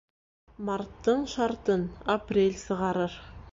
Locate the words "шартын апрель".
1.35-2.59